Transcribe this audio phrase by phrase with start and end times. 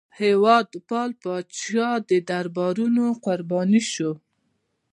[0.19, 4.11] هېوادپال پاچا د درباریانو قرباني شو.